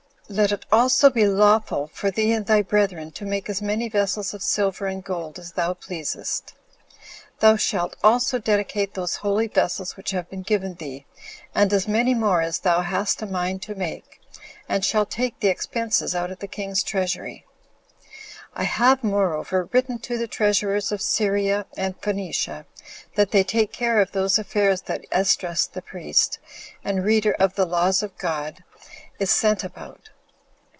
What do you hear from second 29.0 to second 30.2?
is sent about.